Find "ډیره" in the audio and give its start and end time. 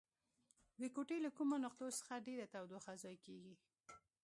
2.27-2.45